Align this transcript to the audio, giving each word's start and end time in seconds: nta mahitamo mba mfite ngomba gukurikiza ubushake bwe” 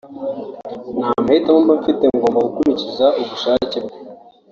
nta 0.97 1.09
mahitamo 1.25 1.59
mba 1.65 1.73
mfite 1.81 2.03
ngomba 2.15 2.39
gukurikiza 2.47 3.05
ubushake 3.21 3.77
bwe” 3.85 3.97